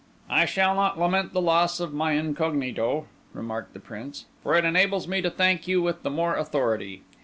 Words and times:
"I 0.31 0.45
shall 0.45 0.73
not 0.73 0.99
lament 0.99 1.31
the 1.31 1.39
loss 1.43 1.79
of 1.79 1.93
my 1.93 2.13
incognito," 2.13 3.05
remarked 3.33 3.75
the 3.75 3.79
Prince, 3.79 4.25
"for 4.41 4.55
it 4.55 4.65
enables 4.65 5.07
me 5.07 5.21
to 5.21 5.29
thank 5.29 5.67
you 5.67 5.79
with 5.79 6.01
the 6.01 6.09
more 6.09 6.33
authority. 6.35 7.03